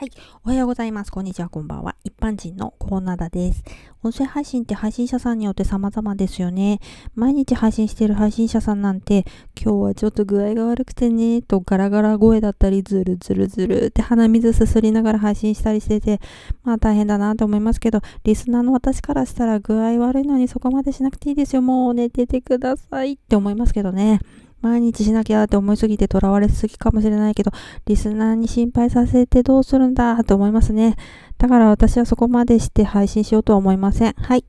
[0.00, 0.10] はい。
[0.44, 1.12] おはようございます。
[1.12, 1.50] こんにちは。
[1.50, 1.94] こんばんは。
[2.04, 3.62] 一般人のコーナダです。
[4.02, 6.80] 音声配信って配信者さんによって様々ですよね。
[7.14, 9.26] 毎日配信している配信者さんなんて、
[9.62, 16.18] 今日はちょっと具合が悪くてね、とガラガラ声だったり、ズルズルズルって鼻水すすりながら配信したりしてて、
[16.64, 21.60] まあ大変だなと思いますけど、リスナーの私からしたら具合悪いのにそこまでしなくていいですよ。
[21.60, 24.20] もう寝ててくださいって思いますけどね。
[24.60, 27.50] 毎日しなきゃって思いすぎて囚われすぎかもしれないけど、
[27.86, 30.96] リスナーに心配させてどうするんだって思いますね。
[31.38, 34.12] だから私はそこまでして配信しようとは思いません。
[34.14, 34.44] はい。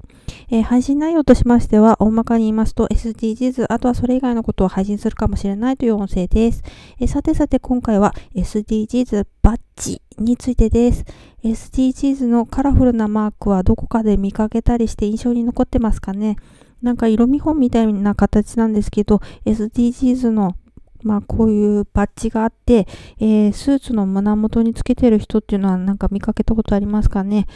[0.49, 6.63] えー、配信内容としましては、大まかに言いますと SDGs、あとはそれ以外のことを配信するかもしれないという音声です。
[6.99, 11.05] えー、さてさて今回は SDGs バッジについてです。
[11.43, 16.35] SDGs のカラフルなマークはどこかで見かけたりして印象に残ってますかね
[16.81, 20.55] なんか色見本みたいな形なんですけど、SDGs の
[21.03, 22.88] まあこういうバッジがあって、
[23.20, 27.48] えー、スーツの胸元につけてる人っていうのはなんか見かけたことありますかね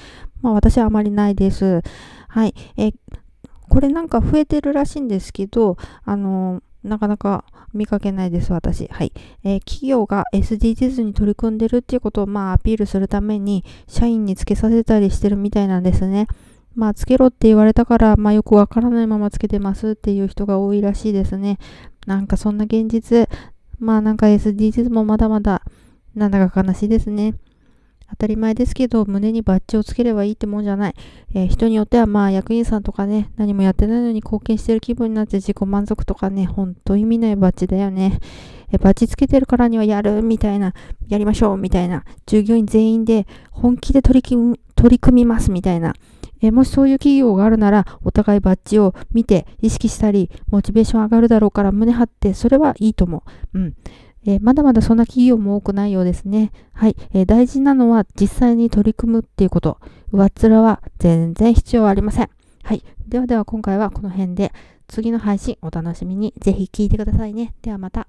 [0.42, 1.82] まあ私はあまりないです。
[2.28, 2.54] はい。
[2.78, 2.94] えー、
[3.70, 8.88] これなんか増えてるらしいんですけど、あのー、なかなか見かけないです、私。
[8.88, 9.12] はい。
[9.44, 16.28] えー、企業が SDGs に取り組んでるっていうことをまあアピールするために社員につけさせたりしてるみたいなんですね。
[16.76, 21.58] まあ、つけろって言われたから、まあ、よくわからないままつけてますっていう人が多いらしいですね。
[22.06, 23.28] なんかそんな現実、
[23.80, 25.64] まあなんか SDGs もまだまだ、
[26.14, 27.36] なんだか悲しいですね。
[28.10, 30.94] 当たり前ですけど、胸にバッジをつければいいってもんじゃない。
[31.34, 38.20] えー、人によっては、まあ、役員さんとかね、何もやってないのに貢献してる気分になって自己満足とかね、ほんと意味ないバッジだよね。
[38.72, 40.74] えー、バッジつけてるからにはやるみたいな、
[41.08, 45.94] やりましょうみたいな、従業員全員で本気で取り組みますみたいな、
[46.42, 53.60] えもしそういう企業があるなら、お互いバッジを見て意識したり、モチベーション上がるだろうから胸張って、それはいいと思う。
[53.60, 53.74] うん。
[54.28, 56.52] えー、まだまだそんな企業も多くないようですね。
[56.74, 59.80] はい、えー、大事なのは実際に取り組むっていうこと。
[60.12, 62.30] 上っ面は全然必要ありません。
[62.64, 62.84] はい。
[63.08, 64.52] ではでは今回はこの辺で
[64.88, 67.54] 次の配信お楽しみにぜひ聞いてくださいね。
[67.62, 68.08] ではまた。